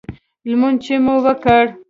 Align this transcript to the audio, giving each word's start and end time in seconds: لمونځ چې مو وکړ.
لمونځ 0.49 0.77
چې 0.83 0.93
مو 1.05 1.15
وکړ. 1.25 1.63